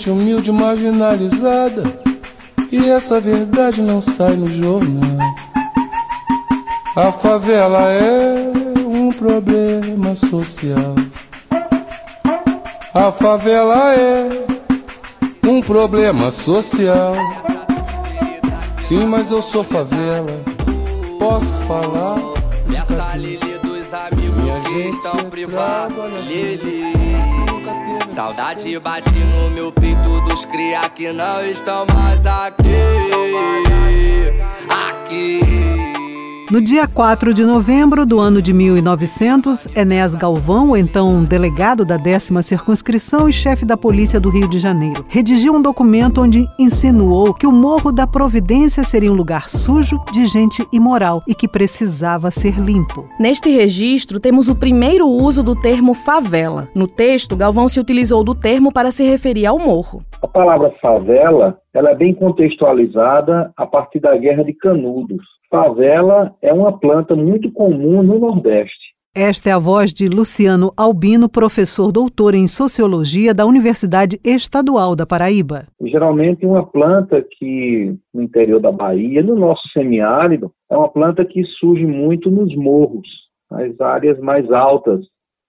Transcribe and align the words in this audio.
gente 0.00 0.10
humilde 0.10 0.50
marginalizada. 0.50 1.82
E 2.72 2.88
essa 2.88 3.20
verdade 3.20 3.82
não 3.82 4.00
sai 4.00 4.34
no 4.34 4.48
jornal. 4.48 5.18
A 6.96 7.12
favela 7.12 7.82
é 7.92 8.50
um 8.86 9.12
problema 9.12 10.14
social. 10.14 10.94
A 12.94 13.12
favela 13.12 13.94
é 13.94 14.28
um 15.46 15.60
problema 15.60 16.30
social. 16.30 17.12
Sim, 18.78 19.06
mas 19.06 19.30
eu 19.30 19.42
sou 19.42 19.62
favela. 19.62 20.40
Posso 21.18 21.58
falar? 21.66 22.16
Essa 22.74 23.16
Lili 23.16 23.58
dos 23.62 23.92
amigos 23.92 24.42
Minha 24.42 24.60
que 24.60 24.88
estão 24.88 25.30
privados. 25.30 26.26
Lili. 26.26 27.49
Saudade 28.10 28.76
bate 28.80 29.08
no 29.10 29.50
meu 29.50 29.70
peito 29.70 30.20
dos 30.22 30.44
cria 30.44 30.80
que 30.90 31.12
não 31.12 31.44
estão 31.46 31.86
mais 31.94 32.26
aqui. 32.26 32.64
Aqui. 34.68 35.79
No 36.50 36.60
dia 36.60 36.88
4 36.88 37.32
de 37.32 37.44
novembro 37.44 38.04
do 38.04 38.18
ano 38.18 38.42
de 38.42 38.52
1900, 38.52 39.68
Enéas 39.76 40.16
Galvão, 40.16 40.76
então 40.76 41.22
delegado 41.22 41.84
da 41.84 41.96
décima 41.96 42.42
circunscrição 42.42 43.28
e 43.28 43.32
chefe 43.32 43.64
da 43.64 43.76
polícia 43.76 44.18
do 44.18 44.28
Rio 44.28 44.48
de 44.48 44.58
Janeiro, 44.58 45.06
redigiu 45.08 45.54
um 45.54 45.62
documento 45.62 46.20
onde 46.20 46.48
insinuou 46.58 47.32
que 47.32 47.46
o 47.46 47.52
Morro 47.52 47.92
da 47.92 48.04
Providência 48.04 48.82
seria 48.82 49.12
um 49.12 49.14
lugar 49.14 49.48
sujo 49.48 50.02
de 50.10 50.26
gente 50.26 50.66
imoral 50.72 51.22
e 51.28 51.36
que 51.36 51.46
precisava 51.46 52.32
ser 52.32 52.58
limpo. 52.58 53.08
Neste 53.20 53.48
registro, 53.48 54.18
temos 54.18 54.48
o 54.48 54.56
primeiro 54.56 55.06
uso 55.06 55.44
do 55.44 55.54
termo 55.54 55.94
favela. 55.94 56.68
No 56.74 56.88
texto, 56.88 57.36
Galvão 57.36 57.68
se 57.68 57.78
utilizou 57.78 58.24
do 58.24 58.34
termo 58.34 58.72
para 58.72 58.90
se 58.90 59.04
referir 59.04 59.46
ao 59.46 59.56
morro. 59.56 60.02
A 60.20 60.26
palavra 60.26 60.74
favela 60.82 61.56
ela 61.72 61.90
é 61.90 61.94
bem 61.94 62.14
contextualizada 62.14 63.52
a 63.56 63.66
partir 63.66 64.00
da 64.00 64.16
Guerra 64.16 64.44
de 64.44 64.52
Canudos. 64.52 65.24
Favela 65.48 66.34
é 66.42 66.52
uma 66.52 66.78
planta 66.78 67.14
muito 67.14 67.50
comum 67.52 68.02
no 68.02 68.18
Nordeste. 68.18 68.90
Esta 69.14 69.50
é 69.50 69.52
a 69.52 69.58
voz 69.58 69.92
de 69.92 70.06
Luciano 70.06 70.72
Albino, 70.76 71.28
professor 71.28 71.90
doutor 71.90 72.32
em 72.32 72.46
Sociologia 72.46 73.34
da 73.34 73.44
Universidade 73.44 74.20
Estadual 74.24 74.94
da 74.94 75.04
Paraíba. 75.04 75.66
Geralmente 75.82 76.46
uma 76.46 76.64
planta 76.64 77.20
que 77.20 77.92
no 78.14 78.22
interior 78.22 78.60
da 78.60 78.70
Bahia, 78.70 79.20
no 79.20 79.34
nosso 79.34 79.62
semiárido, 79.72 80.52
é 80.70 80.76
uma 80.76 80.88
planta 80.88 81.24
que 81.24 81.44
surge 81.58 81.84
muito 81.84 82.30
nos 82.30 82.54
morros, 82.54 83.08
nas 83.50 83.80
áreas 83.80 84.18
mais 84.20 84.48
altas 84.52 85.00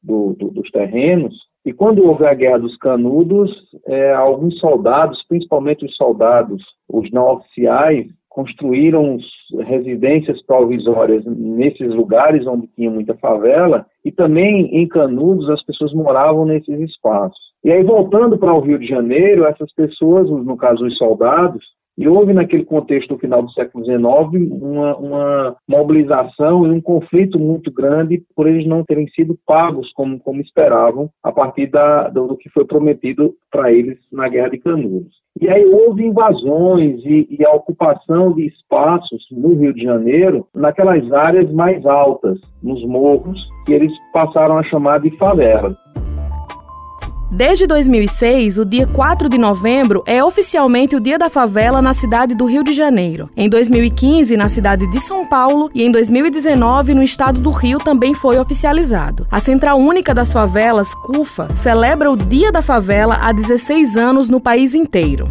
do, 0.01 0.35
do, 0.39 0.49
dos 0.49 0.69
terrenos, 0.71 1.35
e 1.65 1.71
quando 1.71 2.03
houve 2.03 2.25
a 2.25 2.33
Guerra 2.33 2.59
dos 2.59 2.75
Canudos, 2.77 3.51
é, 3.85 4.13
alguns 4.13 4.57
soldados, 4.59 5.23
principalmente 5.27 5.85
os 5.85 5.95
soldados, 5.95 6.63
os 6.89 7.11
não 7.11 7.35
oficiais, 7.35 8.07
construíram 8.27 9.17
residências 9.59 10.41
provisórias 10.45 11.23
nesses 11.25 11.93
lugares 11.93 12.47
onde 12.47 12.67
tinha 12.67 12.89
muita 12.89 13.13
favela 13.15 13.85
e 14.05 14.11
também 14.11 14.73
em 14.75 14.87
Canudos 14.87 15.49
as 15.49 15.63
pessoas 15.65 15.93
moravam 15.93 16.45
nesses 16.45 16.79
espaços. 16.79 17.37
E 17.63 17.69
aí 17.69 17.83
voltando 17.83 18.37
para 18.39 18.53
o 18.53 18.61
Rio 18.61 18.79
de 18.79 18.87
Janeiro, 18.87 19.45
essas 19.45 19.71
pessoas, 19.73 20.29
no 20.29 20.57
caso 20.57 20.85
os 20.85 20.97
soldados, 20.97 21.63
e 21.97 22.07
houve, 22.07 22.33
naquele 22.33 22.63
contexto, 22.63 23.11
no 23.11 23.19
final 23.19 23.43
do 23.43 23.51
século 23.51 23.83
XIX, 23.85 24.51
uma, 24.51 24.97
uma, 24.97 25.55
mobilização 25.67 26.65
e 26.65 26.69
um 26.69 26.81
conflito 26.81 27.37
muito 27.37 27.71
grande 27.71 28.23
por 28.35 28.47
eles 28.47 28.65
não 28.65 28.83
terem 28.83 29.07
sido 29.09 29.37
pagos 29.45 29.91
como, 29.93 30.19
como 30.19 30.41
esperavam, 30.41 31.09
a 31.23 31.31
partir 31.31 31.67
da, 31.67 32.07
do, 32.09 32.35
que 32.37 32.49
foi 32.49 32.65
prometido 32.65 33.33
para 33.51 33.71
eles 33.71 33.97
na 34.11 34.27
Guerra 34.29 34.49
de 34.49 34.59
Canudos. 34.59 35.21
E 35.39 35.49
aí 35.49 35.65
houve 35.65 36.05
invasões 36.05 37.01
e, 37.05 37.27
e, 37.29 37.45
a 37.45 37.53
ocupação 37.53 38.33
de 38.33 38.47
espaços 38.47 39.25
no 39.31 39.55
Rio 39.55 39.73
de 39.73 39.83
Janeiro, 39.83 40.47
naquelas 40.53 41.11
áreas 41.11 41.51
mais 41.51 41.85
altas, 41.85 42.39
nos 42.61 42.85
morros, 42.85 43.39
que 43.65 43.73
eles 43.73 43.91
passaram 44.13 44.57
a 44.57 44.63
chamar 44.63 44.99
de 44.99 45.15
favela. 45.17 45.75
Desde 47.33 47.65
2006, 47.65 48.57
o 48.57 48.65
dia 48.65 48.85
4 48.85 49.29
de 49.29 49.37
novembro 49.37 50.03
é 50.05 50.21
oficialmente 50.21 50.97
o 50.97 50.99
Dia 50.99 51.17
da 51.17 51.29
Favela 51.29 51.81
na 51.81 51.93
cidade 51.93 52.35
do 52.35 52.45
Rio 52.45 52.61
de 52.61 52.73
Janeiro. 52.73 53.29
Em 53.37 53.47
2015, 53.47 54.35
na 54.35 54.49
cidade 54.49 54.85
de 54.91 54.99
São 54.99 55.25
Paulo 55.25 55.71
e 55.73 55.81
em 55.81 55.89
2019, 55.89 56.93
no 56.93 57.01
estado 57.01 57.39
do 57.39 57.49
Rio, 57.49 57.77
também 57.77 58.13
foi 58.13 58.37
oficializado. 58.37 59.25
A 59.31 59.39
Central 59.39 59.79
Única 59.79 60.13
das 60.13 60.33
Favelas, 60.33 60.93
CUFA, 60.93 61.47
celebra 61.55 62.11
o 62.11 62.17
Dia 62.17 62.51
da 62.51 62.61
Favela 62.61 63.17
há 63.21 63.31
16 63.31 63.95
anos 63.95 64.29
no 64.29 64.41
país 64.41 64.75
inteiro. 64.75 65.23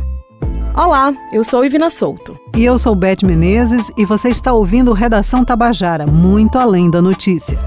Olá, 0.75 1.13
eu 1.31 1.45
sou 1.45 1.67
Ivina 1.67 1.91
Souto. 1.91 2.35
E 2.57 2.65
eu 2.65 2.79
sou 2.79 2.95
Beth 2.95 3.23
Menezes 3.23 3.93
e 3.99 4.07
você 4.07 4.31
está 4.31 4.55
ouvindo 4.55 4.95
Redação 4.95 5.45
Tabajara, 5.45 6.07
muito 6.07 6.57
além 6.57 6.91
da 6.91 7.03
notícia. 7.03 7.59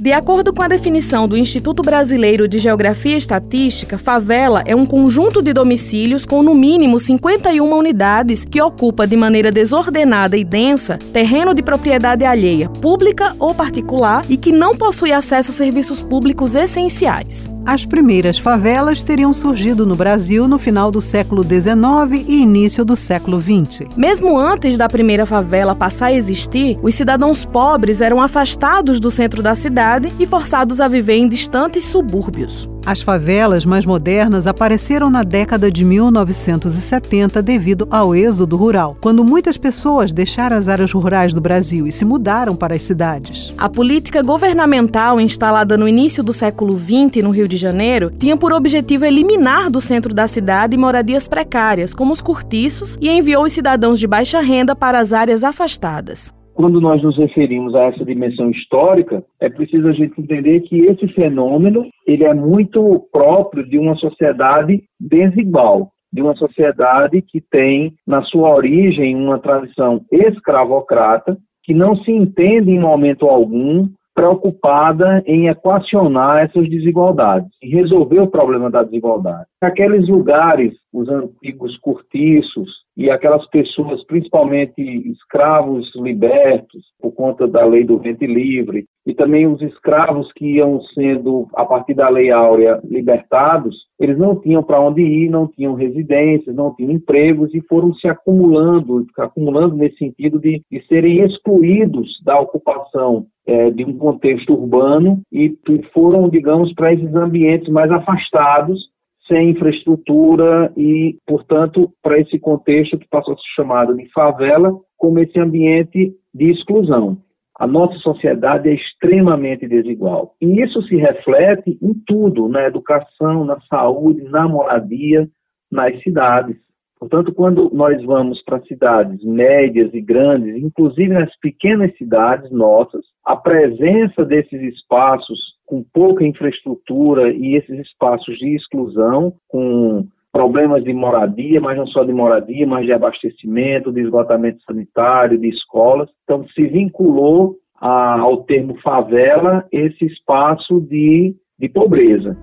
De 0.00 0.14
acordo 0.14 0.50
com 0.54 0.62
a 0.62 0.68
definição 0.68 1.28
do 1.28 1.36
Instituto 1.36 1.82
Brasileiro 1.82 2.48
de 2.48 2.58
Geografia 2.58 3.12
e 3.12 3.18
Estatística, 3.18 3.98
favela 3.98 4.62
é 4.64 4.74
um 4.74 4.86
conjunto 4.86 5.42
de 5.42 5.52
domicílios 5.52 6.24
com 6.24 6.42
no 6.42 6.54
mínimo 6.54 6.98
51 6.98 7.70
unidades 7.70 8.42
que 8.42 8.62
ocupa 8.62 9.06
de 9.06 9.14
maneira 9.14 9.52
desordenada 9.52 10.38
e 10.38 10.42
densa 10.42 10.98
terreno 11.12 11.52
de 11.52 11.62
propriedade 11.62 12.24
alheia, 12.24 12.70
pública 12.70 13.36
ou 13.38 13.54
particular, 13.54 14.24
e 14.26 14.38
que 14.38 14.52
não 14.52 14.74
possui 14.74 15.12
acesso 15.12 15.50
a 15.50 15.54
serviços 15.54 16.02
públicos 16.02 16.54
essenciais. 16.54 17.50
As 17.64 17.84
primeiras 17.84 18.38
favelas 18.38 19.02
teriam 19.02 19.32
surgido 19.32 19.84
no 19.84 19.94
Brasil 19.94 20.48
no 20.48 20.58
final 20.58 20.90
do 20.90 21.00
século 21.00 21.42
XIX 21.42 22.24
e 22.26 22.40
início 22.40 22.84
do 22.84 22.96
século 22.96 23.40
XX. 23.40 23.86
Mesmo 23.96 24.38
antes 24.38 24.78
da 24.78 24.88
primeira 24.88 25.26
favela 25.26 25.74
passar 25.74 26.06
a 26.06 26.12
existir, 26.12 26.78
os 26.82 26.94
cidadãos 26.94 27.44
pobres 27.44 28.00
eram 28.00 28.20
afastados 28.20 28.98
do 28.98 29.10
centro 29.10 29.42
da 29.42 29.54
cidade 29.54 30.12
e 30.18 30.26
forçados 30.26 30.80
a 30.80 30.88
viver 30.88 31.16
em 31.16 31.28
distantes 31.28 31.84
subúrbios. 31.84 32.68
As 32.84 33.02
favelas 33.02 33.64
mais 33.64 33.84
modernas 33.84 34.46
apareceram 34.46 35.10
na 35.10 35.22
década 35.22 35.70
de 35.70 35.84
1970 35.84 37.42
devido 37.42 37.86
ao 37.90 38.14
êxodo 38.14 38.56
rural, 38.56 38.96
quando 39.00 39.22
muitas 39.22 39.56
pessoas 39.56 40.12
deixaram 40.12 40.56
as 40.56 40.66
áreas 40.66 40.92
rurais 40.92 41.34
do 41.34 41.40
Brasil 41.40 41.86
e 41.86 41.92
se 41.92 42.04
mudaram 42.04 42.56
para 42.56 42.74
as 42.74 42.82
cidades. 42.82 43.52
A 43.56 43.68
política 43.68 44.22
governamental 44.22 45.20
instalada 45.20 45.76
no 45.76 45.86
início 45.86 46.22
do 46.22 46.32
século 46.32 46.76
XX 46.76 47.22
no 47.22 47.30
Rio 47.30 47.46
de 47.46 47.56
Janeiro 47.56 48.10
tinha 48.18 48.36
por 48.36 48.52
objetivo 48.52 49.04
eliminar 49.04 49.70
do 49.70 49.80
centro 49.80 50.14
da 50.14 50.26
cidade 50.26 50.76
moradias 50.76 51.28
precárias, 51.28 51.92
como 51.92 52.12
os 52.12 52.22
cortiços, 52.22 52.96
e 53.00 53.08
enviou 53.08 53.44
os 53.44 53.52
cidadãos 53.52 54.00
de 54.00 54.06
baixa 54.06 54.40
renda 54.40 54.74
para 54.74 54.98
as 54.98 55.12
áreas 55.12 55.44
afastadas 55.44 56.32
quando 56.60 56.78
nós 56.78 57.02
nos 57.02 57.16
referimos 57.16 57.74
a 57.74 57.84
essa 57.84 58.04
dimensão 58.04 58.50
histórica, 58.50 59.24
é 59.40 59.48
preciso 59.48 59.88
a 59.88 59.92
gente 59.92 60.20
entender 60.20 60.60
que 60.60 60.80
esse 60.80 61.08
fenômeno 61.08 61.86
ele 62.06 62.24
é 62.24 62.34
muito 62.34 63.08
próprio 63.10 63.66
de 63.66 63.78
uma 63.78 63.96
sociedade 63.96 64.82
desigual, 65.00 65.90
de 66.12 66.20
uma 66.20 66.34
sociedade 66.36 67.22
que 67.22 67.40
tem 67.40 67.94
na 68.06 68.22
sua 68.24 68.54
origem 68.54 69.16
uma 69.16 69.38
tradição 69.38 70.02
escravocrata, 70.12 71.38
que 71.64 71.72
não 71.72 71.96
se 71.96 72.10
entende 72.10 72.70
em 72.70 72.78
momento 72.78 73.26
algum 73.26 73.88
preocupada 74.14 75.22
em 75.24 75.48
equacionar 75.48 76.44
essas 76.44 76.68
desigualdades 76.68 77.48
e 77.62 77.70
resolver 77.70 78.20
o 78.20 78.30
problema 78.30 78.70
da 78.70 78.82
desigualdade. 78.82 79.46
Aqueles 79.62 80.06
lugares, 80.08 80.74
os 80.92 81.08
antigos 81.08 81.78
cortiços 81.78 82.68
e 83.00 83.10
aquelas 83.10 83.48
pessoas, 83.48 84.04
principalmente 84.04 84.78
escravos 85.10 85.90
libertos 85.96 86.84
por 87.00 87.12
conta 87.12 87.48
da 87.48 87.64
lei 87.64 87.82
do 87.82 87.96
ventre 87.96 88.26
livre, 88.26 88.84
e 89.06 89.14
também 89.14 89.46
os 89.46 89.62
escravos 89.62 90.30
que 90.34 90.56
iam 90.56 90.82
sendo, 90.94 91.48
a 91.54 91.64
partir 91.64 91.94
da 91.94 92.10
lei 92.10 92.30
áurea, 92.30 92.78
libertados, 92.84 93.74
eles 93.98 94.18
não 94.18 94.38
tinham 94.38 94.62
para 94.62 94.78
onde 94.78 95.00
ir, 95.00 95.30
não 95.30 95.48
tinham 95.48 95.72
residências, 95.72 96.54
não 96.54 96.74
tinham 96.74 96.92
empregos 96.92 97.54
e 97.54 97.62
foram 97.62 97.94
se 97.94 98.06
acumulando, 98.06 99.06
acumulando 99.18 99.76
nesse 99.76 99.96
sentido 99.96 100.38
de, 100.38 100.60
de 100.70 100.86
serem 100.86 101.24
excluídos 101.24 102.06
da 102.22 102.38
ocupação 102.38 103.24
é, 103.46 103.70
de 103.70 103.82
um 103.82 103.96
contexto 103.96 104.52
urbano 104.52 105.22
e 105.32 105.56
foram, 105.94 106.28
digamos, 106.28 106.72
para 106.74 106.92
esses 106.92 107.14
ambientes 107.14 107.68
mais 107.70 107.90
afastados, 107.90 108.89
sem 109.30 109.50
infraestrutura 109.50 110.72
e, 110.76 111.16
portanto, 111.24 111.92
para 112.02 112.18
esse 112.18 112.38
contexto 112.38 112.98
que 112.98 113.08
passou 113.08 113.34
a 113.34 113.36
ser 113.36 113.42
chamado 113.54 113.94
de 113.94 114.10
favela, 114.12 114.76
como 114.98 115.20
esse 115.20 115.38
ambiente 115.38 116.12
de 116.34 116.50
exclusão. 116.50 117.18
A 117.58 117.66
nossa 117.66 117.96
sociedade 117.98 118.68
é 118.68 118.74
extremamente 118.74 119.68
desigual. 119.68 120.34
E 120.40 120.62
isso 120.62 120.82
se 120.82 120.96
reflete 120.96 121.78
em 121.80 121.94
tudo, 122.06 122.48
na 122.48 122.66
educação, 122.66 123.44
na 123.44 123.60
saúde, 123.68 124.22
na 124.24 124.48
moradia, 124.48 125.28
nas 125.70 126.02
cidades. 126.02 126.56
Portanto, 126.98 127.32
quando 127.32 127.70
nós 127.72 128.02
vamos 128.04 128.42
para 128.44 128.60
cidades 128.62 129.22
médias 129.24 129.92
e 129.94 130.00
grandes, 130.00 130.56
inclusive 130.56 131.12
nas 131.12 131.34
pequenas 131.38 131.96
cidades 131.96 132.50
nossas, 132.50 133.04
a 133.24 133.36
presença 133.36 134.24
desses 134.24 134.60
espaços 134.74 135.38
com 135.70 135.84
pouca 135.94 136.26
infraestrutura 136.26 137.32
e 137.32 137.54
esses 137.54 137.78
espaços 137.78 138.36
de 138.38 138.56
exclusão, 138.56 139.32
com 139.46 140.04
problemas 140.32 140.82
de 140.82 140.92
moradia, 140.92 141.60
mas 141.60 141.78
não 141.78 141.86
só 141.86 142.02
de 142.02 142.12
moradia, 142.12 142.66
mas 142.66 142.84
de 142.84 142.92
abastecimento, 142.92 143.92
de 143.92 144.00
esgotamento 144.00 144.60
sanitário, 144.64 145.38
de 145.38 145.48
escolas. 145.48 146.08
Então, 146.24 146.44
se 146.48 146.66
vinculou 146.66 147.54
a, 147.80 148.18
ao 148.18 148.38
termo 148.38 148.76
favela 148.80 149.64
esse 149.70 150.06
espaço 150.06 150.80
de, 150.80 151.36
de 151.56 151.68
pobreza 151.68 152.36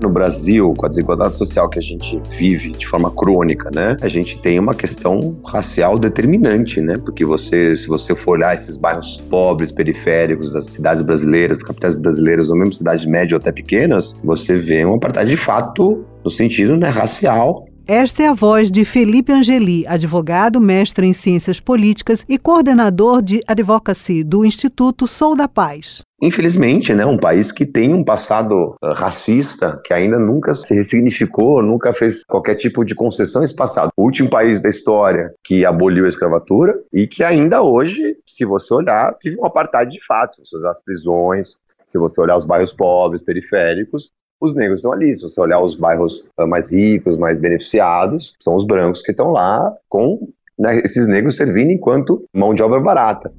no 0.00 0.10
Brasil, 0.10 0.74
com 0.76 0.86
a 0.86 0.88
desigualdade 0.88 1.36
social 1.36 1.68
que 1.68 1.78
a 1.78 1.82
gente 1.82 2.20
vive 2.30 2.72
de 2.72 2.86
forma 2.86 3.10
crônica, 3.10 3.70
né? 3.74 3.96
A 4.00 4.08
gente 4.08 4.38
tem 4.38 4.58
uma 4.58 4.74
questão 4.74 5.36
racial 5.44 5.98
determinante, 5.98 6.80
né? 6.80 6.96
Porque 6.98 7.24
você, 7.24 7.74
se 7.76 7.88
você 7.88 8.14
for 8.14 8.32
olhar 8.32 8.54
esses 8.54 8.76
bairros 8.76 9.22
pobres, 9.30 9.72
periféricos 9.72 10.52
das 10.52 10.66
cidades 10.66 11.02
brasileiras, 11.02 11.62
capitais 11.62 11.94
brasileiras, 11.94 12.50
ou 12.50 12.56
mesmo 12.56 12.72
cidades 12.72 13.06
médias 13.06 13.32
ou 13.32 13.38
até 13.38 13.52
pequenas, 13.52 14.14
você 14.22 14.58
vê 14.58 14.84
uma 14.84 14.96
apartheid 14.96 15.30
de 15.30 15.36
fato 15.36 16.04
no 16.24 16.30
sentido 16.30 16.76
né, 16.76 16.88
racial 16.88 17.66
esta 17.88 18.24
é 18.24 18.26
a 18.26 18.34
voz 18.34 18.68
de 18.68 18.84
Felipe 18.84 19.30
Angeli, 19.30 19.86
advogado, 19.86 20.60
mestre 20.60 21.06
em 21.06 21.12
ciências 21.12 21.60
políticas 21.60 22.24
e 22.28 22.36
coordenador 22.36 23.22
de 23.22 23.40
advocacy 23.46 24.24
do 24.24 24.44
Instituto 24.44 25.06
Sou 25.06 25.36
da 25.36 25.46
Paz. 25.46 26.02
Infelizmente, 26.20 26.94
né, 26.94 27.04
um 27.04 27.18
país 27.18 27.52
que 27.52 27.66
tem 27.66 27.92
um 27.92 28.02
passado 28.02 28.74
uh, 28.82 28.92
racista, 28.94 29.80
que 29.84 29.92
ainda 29.92 30.18
nunca 30.18 30.54
se 30.54 30.74
ressignificou, 30.74 31.62
nunca 31.62 31.92
fez 31.92 32.24
qualquer 32.24 32.54
tipo 32.54 32.84
de 32.84 32.94
concessão 32.94 33.44
esse 33.44 33.54
passado. 33.54 33.90
O 33.96 34.02
último 34.02 34.30
país 34.30 34.60
da 34.60 34.70
história 34.70 35.34
que 35.44 35.66
aboliu 35.66 36.06
a 36.06 36.08
escravatura 36.08 36.74
e 36.90 37.06
que 37.06 37.22
ainda 37.22 37.62
hoje, 37.62 38.16
se 38.26 38.46
você 38.46 38.72
olhar, 38.72 39.14
vive 39.22 39.38
um 39.38 39.44
apartheid 39.44 39.92
de 39.92 40.04
fato. 40.04 40.36
Se 40.36 40.40
você 40.40 40.56
olhar 40.56 40.70
as 40.70 40.82
prisões, 40.82 41.56
se 41.84 41.98
você 41.98 42.20
olhar 42.20 42.36
os 42.36 42.46
bairros 42.46 42.72
pobres, 42.72 43.22
periféricos, 43.22 44.10
os 44.40 44.54
negros 44.54 44.80
estão 44.80 44.92
ali. 44.92 45.14
Se 45.14 45.22
você 45.22 45.40
olhar 45.40 45.60
os 45.60 45.74
bairros 45.74 46.26
ah, 46.38 46.46
mais 46.46 46.72
ricos, 46.72 47.18
mais 47.18 47.38
beneficiados, 47.38 48.34
são 48.40 48.54
os 48.54 48.64
brancos 48.64 49.02
que 49.02 49.10
estão 49.10 49.30
lá 49.30 49.74
com 49.88 50.28
né, 50.58 50.78
esses 50.78 51.06
negros 51.06 51.36
servindo 51.36 51.70
enquanto 51.70 52.24
mão 52.34 52.54
de 52.54 52.62
obra 52.62 52.80
barata. 52.80 53.32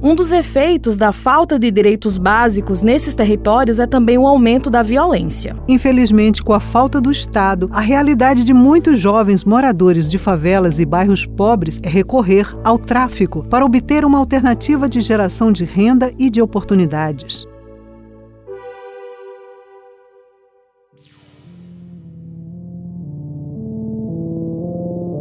Um 0.00 0.14
dos 0.14 0.30
efeitos 0.30 0.96
da 0.96 1.12
falta 1.12 1.58
de 1.58 1.72
direitos 1.72 2.18
básicos 2.18 2.82
nesses 2.82 3.16
territórios 3.16 3.80
é 3.80 3.86
também 3.86 4.16
o 4.16 4.28
aumento 4.28 4.70
da 4.70 4.80
violência. 4.80 5.56
Infelizmente, 5.66 6.40
com 6.40 6.52
a 6.52 6.60
falta 6.60 7.00
do 7.00 7.10
Estado, 7.10 7.68
a 7.72 7.80
realidade 7.80 8.44
de 8.44 8.54
muitos 8.54 9.00
jovens 9.00 9.44
moradores 9.44 10.08
de 10.08 10.16
favelas 10.16 10.78
e 10.78 10.84
bairros 10.84 11.26
pobres 11.26 11.80
é 11.82 11.88
recorrer 11.88 12.46
ao 12.62 12.78
tráfico 12.78 13.44
para 13.48 13.64
obter 13.64 14.04
uma 14.04 14.18
alternativa 14.18 14.88
de 14.88 15.00
geração 15.00 15.50
de 15.50 15.64
renda 15.64 16.12
e 16.16 16.30
de 16.30 16.40
oportunidades. 16.40 17.47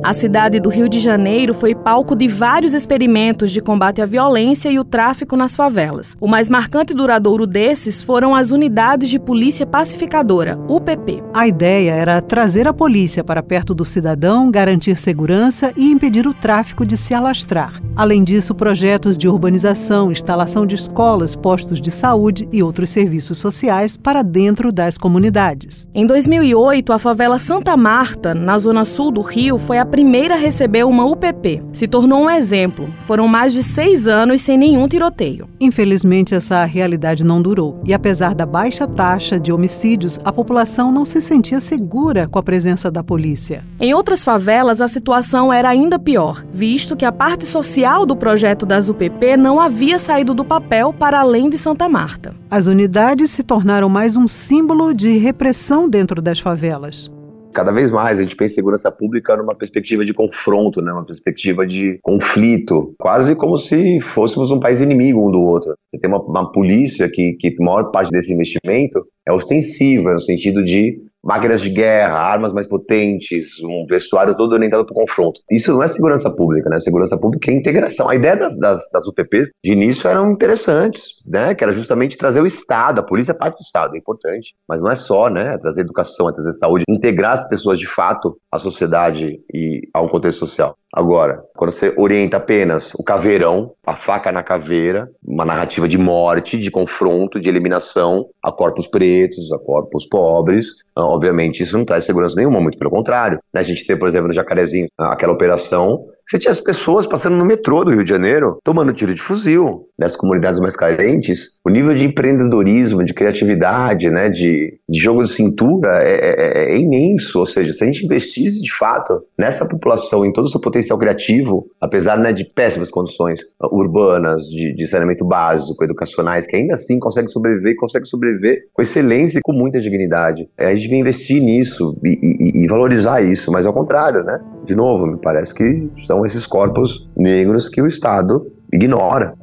A 0.07 0.13
cidade 0.13 0.57
do 0.61 0.69
Rio 0.69 0.87
de 0.87 0.99
Janeiro 0.99 1.53
foi 1.53 1.75
palco 1.75 2.15
de 2.15 2.29
vários 2.29 2.73
experimentos 2.73 3.51
de 3.51 3.59
combate 3.59 4.01
à 4.01 4.05
violência 4.05 4.69
e 4.69 4.79
o 4.79 4.85
tráfico 4.85 5.35
nas 5.35 5.53
favelas. 5.53 6.15
O 6.21 6.29
mais 6.29 6.47
marcante 6.47 6.93
e 6.93 6.95
duradouro 6.95 7.45
desses 7.45 8.01
foram 8.01 8.33
as 8.33 8.51
Unidades 8.51 9.09
de 9.09 9.19
Polícia 9.19 9.65
Pacificadora, 9.65 10.57
UPP. 10.69 11.21
A 11.33 11.45
ideia 11.45 11.91
era 11.91 12.21
trazer 12.21 12.69
a 12.69 12.73
polícia 12.73 13.21
para 13.21 13.43
perto 13.43 13.75
do 13.75 13.83
cidadão, 13.83 14.49
garantir 14.49 14.95
segurança 14.95 15.73
e 15.75 15.91
impedir 15.91 16.25
o 16.25 16.33
tráfico 16.33 16.85
de 16.85 16.95
se 16.95 17.13
alastrar. 17.13 17.73
Além 17.93 18.23
disso, 18.23 18.55
projetos 18.55 19.17
de 19.17 19.27
urbanização, 19.27 20.09
instalação 20.09 20.65
de 20.65 20.75
escolas, 20.75 21.35
postos 21.35 21.81
de 21.81 21.91
saúde 21.91 22.47
e 22.49 22.63
outros 22.63 22.91
serviços 22.91 23.39
sociais 23.39 23.97
para 23.97 24.21
dentro 24.21 24.71
das 24.71 24.97
comunidades. 24.97 25.85
Em 25.93 26.05
2008, 26.05 26.93
a 26.93 26.99
favela 26.99 27.37
Santa 27.37 27.75
Marta, 27.75 28.33
na 28.33 28.57
zona 28.57 28.85
sul 28.85 29.11
do 29.11 29.19
Rio, 29.19 29.57
foi 29.57 29.77
a 29.77 29.96
primeira 29.97 30.35
a 30.35 30.37
receber 30.37 30.85
uma 30.85 31.05
UPP. 31.05 31.63
Se 31.73 31.87
tornou 31.87 32.25
um 32.25 32.29
exemplo. 32.29 32.87
Foram 33.07 33.27
mais 33.27 33.51
de 33.51 33.63
seis 33.63 34.07
anos 34.07 34.41
sem 34.41 34.55
nenhum 34.55 34.87
tiroteio. 34.87 35.49
Infelizmente, 35.59 36.35
essa 36.35 36.63
realidade 36.65 37.25
não 37.25 37.41
durou. 37.41 37.81
E 37.83 37.95
apesar 37.95 38.35
da 38.35 38.45
baixa 38.45 38.85
taxa 38.85 39.39
de 39.39 39.51
homicídios, 39.51 40.19
a 40.23 40.31
população 40.31 40.91
não 40.91 41.03
se 41.03 41.19
sentia 41.19 41.59
segura 41.59 42.27
com 42.27 42.37
a 42.37 42.43
presença 42.43 42.91
da 42.91 43.03
polícia. 43.03 43.65
Em 43.79 43.91
outras 43.91 44.23
favelas, 44.23 44.81
a 44.81 44.87
situação 44.87 45.51
era 45.51 45.67
ainda 45.67 45.97
pior, 45.97 46.45
visto 46.53 46.95
que 46.95 47.03
a 47.03 47.11
parte 47.11 47.47
social 47.47 48.05
do 48.05 48.15
projeto 48.15 48.67
das 48.67 48.89
UPP 48.89 49.35
não 49.35 49.59
havia 49.59 49.97
saído 49.97 50.31
do 50.31 50.45
papel 50.45 50.93
para 50.93 51.21
além 51.21 51.49
de 51.49 51.57
Santa 51.57 51.89
Marta. 51.89 52.35
As 52.51 52.67
unidades 52.67 53.31
se 53.31 53.41
tornaram 53.41 53.89
mais 53.89 54.15
um 54.15 54.27
símbolo 54.27 54.93
de 54.93 55.17
repressão 55.17 55.89
dentro 55.89 56.21
das 56.21 56.37
favelas 56.37 57.16
cada 57.57 57.71
vez 57.71 57.89
mais 57.89 58.19
a 58.19 58.21
gente 58.21 58.35
pensa 58.35 58.53
em 58.53 58.55
segurança 58.55 58.91
pública 58.91 59.35
numa 59.35 59.55
perspectiva 59.55 60.05
de 60.05 60.13
confronto, 60.13 60.79
né? 60.79 60.91
uma 60.93 61.03
perspectiva 61.03 61.65
de 61.65 61.97
conflito, 62.03 62.93
quase 62.99 63.35
como 63.35 63.57
se 63.57 63.99
fôssemos 63.99 64.51
um 64.51 64.59
país 64.59 64.79
inimigo 64.79 65.27
um 65.27 65.31
do 65.31 65.41
outro. 65.41 65.73
Tem 65.99 66.07
uma, 66.07 66.21
uma 66.21 66.51
polícia 66.51 67.09
que, 67.11 67.33
que 67.33 67.55
a 67.59 67.63
maior 67.63 67.89
parte 67.89 68.11
desse 68.11 68.31
investimento 68.31 69.03
é 69.27 69.33
ostensiva, 69.33 70.13
no 70.13 70.19
sentido 70.19 70.63
de 70.63 71.01
máquinas 71.27 71.59
de 71.59 71.69
guerra, 71.69 72.17
armas 72.17 72.53
mais 72.53 72.65
potentes, 72.65 73.61
um 73.61 73.85
vestuário 73.85 74.33
todo 74.33 74.53
orientado 74.53 74.85
para 74.85 74.93
o 74.93 74.95
confronto. 74.95 75.41
Isso 75.51 75.73
não 75.73 75.83
é 75.83 75.87
segurança 75.87 76.33
pública, 76.33 76.69
né? 76.69 76.79
Segurança 76.79 77.19
pública 77.19 77.51
é 77.51 77.53
integração. 77.53 78.09
A 78.09 78.15
ideia 78.15 78.37
das, 78.37 78.57
das, 78.57 78.79
das 78.93 79.05
UPPs, 79.05 79.51
de 79.61 79.73
início, 79.73 80.09
eram 80.09 80.31
interessantes, 80.31 81.03
né? 81.25 81.53
Que 81.53 81.65
era 81.65 81.73
justamente 81.73 82.17
trazer 82.17 82.39
o 82.41 82.45
Estado, 82.45 82.99
a 82.99 83.03
polícia 83.03 83.33
é 83.33 83.35
parte 83.35 83.57
do 83.57 83.63
Estado, 83.63 83.95
é 83.95 83.99
importante. 83.99 84.55
Mas 84.67 84.79
não 84.79 84.89
é 84.89 84.95
só, 84.95 85.29
né? 85.29 85.55
É 85.55 85.57
trazer 85.57 85.81
educação, 85.81 86.29
é 86.29 86.33
trazer 86.33 86.53
saúde, 86.53 86.85
integrar 86.87 87.33
as 87.33 87.47
pessoas 87.49 87.77
de 87.77 87.87
fato 87.87 88.37
à 88.49 88.57
sociedade 88.57 89.41
e 89.53 89.81
ao 89.93 90.09
contexto 90.09 90.39
social. 90.39 90.77
Agora, 90.93 91.43
quando 91.55 91.71
você 91.71 91.93
orienta 91.97 92.37
apenas 92.37 92.93
o 92.95 93.03
caveirão, 93.03 93.73
a 93.85 93.95
faca 93.95 94.31
na 94.31 94.41
caveira, 94.41 95.09
uma 95.25 95.43
narrativa 95.43 95.87
de 95.87 95.97
morte, 95.97 96.57
de 96.57 96.71
confronto, 96.71 97.39
de 97.39 97.49
eliminação 97.49 98.29
a 98.41 98.51
corpos 98.51 98.87
pretos, 98.87 99.51
a 99.51 99.59
corpos 99.59 100.07
pobres, 100.07 100.67
ah, 100.95 101.05
obviamente 101.05 101.61
isso 101.61 101.77
não 101.77 101.85
traz 101.85 102.05
segurança 102.05 102.35
nenhuma, 102.35 102.61
muito 102.61 102.77
pelo 102.77 102.89
contrário. 102.89 103.39
A 103.53 103.63
gente 103.63 103.85
tem, 103.85 103.99
por 103.99 104.07
exemplo, 104.07 104.29
no 104.29 104.33
Jacarezinho, 104.33 104.87
aquela 104.97 105.33
operação 105.33 106.05
você 106.29 106.37
tinha 106.37 106.51
as 106.51 106.59
pessoas 106.59 107.07
passando 107.07 107.37
no 107.37 107.45
metrô 107.45 107.85
do 107.85 107.91
Rio 107.91 108.03
de 108.03 108.09
Janeiro 108.09 108.57
tomando 108.61 108.91
tiro 108.91 109.15
de 109.15 109.21
fuzil. 109.21 109.87
Nessas 109.97 110.17
comunidades 110.17 110.59
mais 110.59 110.75
carentes, 110.75 111.57
o 111.65 111.69
nível 111.69 111.95
de 111.95 112.05
empreendedorismo, 112.05 113.03
de 113.03 113.13
criatividade, 113.13 114.11
né, 114.11 114.29
de, 114.29 114.77
de 114.87 114.99
jogo 114.99 115.23
de 115.23 115.29
cintura 115.29 116.03
é, 116.03 116.13
é, 116.13 116.35
é, 116.37 116.75
é 116.75 116.77
imenso. 116.77 117.39
Ou 117.39 117.45
seja, 117.45 117.71
se 117.71 117.83
a 117.83 117.87
gente 117.87 118.05
investisse 118.05 118.61
de 118.61 118.71
fato 118.71 119.23
nessa 119.37 119.65
população, 119.65 120.25
em 120.25 120.33
todo 120.33 120.45
o 120.45 120.49
seu 120.49 120.59
potencial 120.59 120.99
criativo, 120.99 121.65
apesar 121.79 122.19
né, 122.19 122.33
de 122.33 122.45
péssimas 122.53 122.91
condições 122.91 123.39
urbanas, 123.71 124.43
de, 124.43 124.75
de 124.75 124.87
saneamento 124.87 125.25
básico, 125.25 125.81
educacionais, 125.83 126.45
que 126.45 126.57
ainda 126.57 126.73
assim 126.73 126.99
consegue 126.99 127.29
sobreviver 127.29 127.71
e 127.71 127.75
consegue 127.75 128.05
sobreviver 128.05 128.65
com 128.73 128.81
excelência 128.81 129.39
e 129.39 129.41
com 129.41 129.53
muita 129.53 129.79
dignidade. 129.79 130.47
É, 130.57 130.67
a 130.67 130.75
gente 130.75 130.83
devia 130.83 130.99
investir 130.99 131.41
nisso 131.41 131.97
e, 132.03 132.19
e, 132.21 132.63
e 132.63 132.67
valorizar 132.67 133.21
isso, 133.21 133.51
mas 133.51 133.65
ao 133.65 133.73
contrário, 133.73 134.23
né? 134.23 134.39
De 134.65 134.75
novo, 134.75 135.07
me 135.07 135.17
parece 135.17 135.55
que 135.55 135.89
são 136.05 136.16
esses 136.25 136.45
corpos 136.45 137.07
negros 137.15 137.69
que 137.69 137.81
o 137.81 137.87
Estado 137.87 138.47
ignora. 138.71 139.33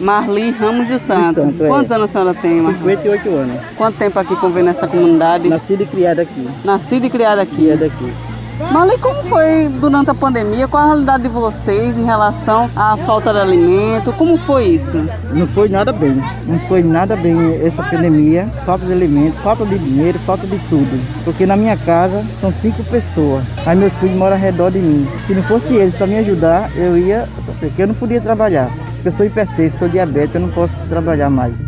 Marli 0.00 0.50
Ramos 0.50 0.86
de 0.86 0.98
Santo. 0.98 1.40
Santo 1.40 1.64
é. 1.64 1.68
Quantos 1.68 1.90
é. 1.90 1.94
anos 1.96 2.10
a 2.10 2.12
senhora 2.12 2.34
tem, 2.34 2.60
Marli? 2.60 2.78
58 2.78 3.28
anos. 3.30 3.60
Quanto 3.76 3.98
tempo 3.98 4.18
aqui 4.18 4.36
convivendo 4.36 4.66
nessa 4.66 4.86
comunidade? 4.86 5.48
Nascida 5.48 5.82
e 5.82 5.86
criada 5.86 6.22
aqui. 6.22 6.48
Nascida 6.64 7.06
e 7.06 7.10
criada 7.10 7.42
aqui. 7.42 7.56
Criada 7.56 7.86
aqui. 7.86 8.27
Marli, 8.72 8.98
como 8.98 9.22
foi 9.24 9.68
durante 9.80 10.10
a 10.10 10.14
pandemia? 10.14 10.66
Qual 10.66 10.82
a 10.82 10.86
realidade 10.86 11.22
de 11.22 11.28
vocês 11.28 11.96
em 11.96 12.04
relação 12.04 12.68
à 12.74 12.96
falta 12.96 13.32
de 13.32 13.38
alimento? 13.38 14.12
Como 14.12 14.36
foi 14.36 14.66
isso? 14.66 14.98
Não 15.32 15.46
foi 15.46 15.68
nada 15.68 15.92
bem. 15.92 16.20
Não 16.44 16.58
foi 16.66 16.82
nada 16.82 17.14
bem 17.14 17.54
essa 17.64 17.82
pandemia. 17.84 18.50
Falta 18.66 18.84
de 18.84 18.92
alimento, 18.92 19.36
falta 19.42 19.64
de 19.64 19.78
dinheiro, 19.78 20.18
falta 20.20 20.46
de 20.46 20.58
tudo. 20.68 21.00
Porque 21.24 21.46
na 21.46 21.56
minha 21.56 21.76
casa 21.76 22.24
são 22.40 22.50
cinco 22.50 22.82
pessoas. 22.84 23.44
Aí 23.64 23.76
meus 23.76 23.94
filhos 23.94 24.16
moram 24.16 24.34
ao 24.34 24.42
redor 24.42 24.70
de 24.72 24.80
mim. 24.80 25.06
Se 25.26 25.34
não 25.34 25.42
fosse 25.44 25.74
eles 25.74 25.96
só 25.96 26.06
me 26.06 26.18
ajudar, 26.18 26.68
eu 26.76 26.98
ia. 26.98 27.28
Porque 27.60 27.82
eu 27.82 27.86
não 27.86 27.94
podia 27.94 28.20
trabalhar. 28.20 28.70
Porque 28.94 29.08
eu 29.08 29.12
sou 29.12 29.24
hipertenso, 29.24 29.78
sou 29.78 29.88
diabético, 29.88 30.36
eu 30.36 30.42
não 30.42 30.50
posso 30.50 30.74
trabalhar 30.88 31.30
mais. 31.30 31.67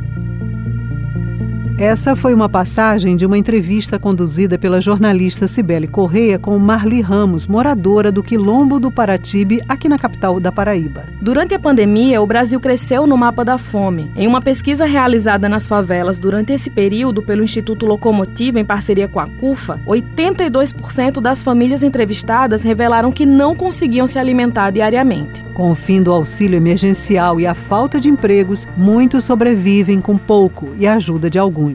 Essa 1.80 2.14
foi 2.14 2.34
uma 2.34 2.46
passagem 2.46 3.16
de 3.16 3.25
uma 3.25 3.38
entrevista 3.38 3.99
conduzida 3.99 4.58
pela 4.58 4.82
jornalista 4.82 5.49
Cibele 5.49 5.88
Correia 5.88 6.38
com 6.38 6.58
Marli 6.58 7.00
Ramos, 7.00 7.46
moradora 7.46 8.12
do 8.12 8.22
Quilombo 8.22 8.78
do 8.78 8.90
Paratibe, 8.90 9.62
aqui 9.66 9.88
na 9.88 9.96
capital 9.96 10.38
da 10.38 10.52
Paraíba. 10.52 11.06
Durante 11.22 11.54
a 11.54 11.58
pandemia, 11.58 12.20
o 12.20 12.26
Brasil 12.26 12.60
cresceu 12.60 13.06
no 13.06 13.16
mapa 13.16 13.46
da 13.46 13.56
fome. 13.56 14.12
Em 14.14 14.26
uma 14.26 14.42
pesquisa 14.42 14.84
realizada 14.84 15.49
nas 15.49 15.66
favelas 15.66 16.18
durante 16.18 16.52
esse 16.52 16.68
período 16.68 17.22
pelo 17.22 17.42
Instituto 17.42 17.87
Locomotiva 17.87 18.60
em 18.60 18.64
parceria 18.64 19.08
com 19.08 19.18
a 19.18 19.26
CUFA, 19.26 19.80
82% 19.87 21.18
das 21.18 21.42
famílias 21.42 21.82
entrevistadas 21.82 22.62
revelaram 22.62 23.10
que 23.10 23.25
não 23.25 23.56
conseguiam 23.56 24.06
se 24.06 24.18
alimentar 24.18 24.70
diariamente. 24.70 25.42
Com 25.54 25.70
o 25.70 25.75
fim 25.75 26.02
do 26.02 26.12
auxílio 26.12 26.56
emergencial 26.56 27.40
e 27.40 27.46
a 27.46 27.54
falta 27.54 27.99
de 27.99 28.08
empregos, 28.08 28.68
muitos 28.76 29.25
sobrevivem 29.25 30.00
com 30.00 30.16
pouco 30.16 30.75
e 30.78 30.87
a 30.87 30.94
ajuda 30.94 31.28
de 31.28 31.38
alguns. 31.38 31.69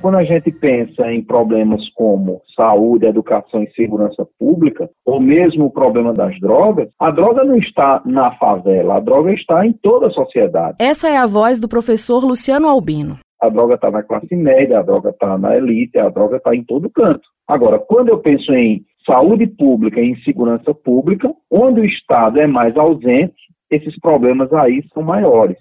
Quando 0.00 0.16
a 0.16 0.24
gente 0.24 0.50
pensa 0.50 1.12
em 1.12 1.22
problemas 1.22 1.82
como 1.94 2.40
saúde, 2.56 3.04
educação 3.04 3.62
e 3.62 3.70
segurança 3.72 4.26
pública, 4.38 4.88
ou 5.04 5.20
mesmo 5.20 5.66
o 5.66 5.70
problema 5.70 6.14
das 6.14 6.38
drogas, 6.40 6.88
a 6.98 7.10
droga 7.10 7.44
não 7.44 7.56
está 7.56 8.00
na 8.06 8.32
favela, 8.36 8.96
a 8.96 9.00
droga 9.00 9.30
está 9.32 9.66
em 9.66 9.74
toda 9.74 10.06
a 10.06 10.10
sociedade. 10.10 10.76
Essa 10.80 11.08
é 11.08 11.18
a 11.18 11.26
voz 11.26 11.60
do 11.60 11.68
professor 11.68 12.24
Luciano 12.24 12.66
Albino. 12.66 13.18
A 13.42 13.50
droga 13.50 13.74
está 13.74 13.90
na 13.90 14.02
classe 14.02 14.34
média, 14.34 14.78
a 14.78 14.82
droga 14.82 15.10
está 15.10 15.36
na 15.36 15.56
elite, 15.56 15.98
a 15.98 16.08
droga 16.08 16.38
está 16.38 16.54
em 16.54 16.64
todo 16.64 16.90
canto. 16.90 17.22
Agora, 17.46 17.78
quando 17.78 18.08
eu 18.08 18.18
penso 18.18 18.52
em 18.54 18.82
saúde 19.04 19.46
pública 19.46 20.00
e 20.00 20.10
em 20.10 20.16
segurança 20.22 20.72
pública, 20.72 21.30
onde 21.50 21.80
o 21.80 21.84
Estado 21.84 22.40
é 22.40 22.46
mais 22.46 22.74
ausente, 22.76 23.34
esses 23.70 23.98
problemas 24.00 24.52
aí 24.52 24.82
são 24.94 25.02
maiores. 25.02 25.58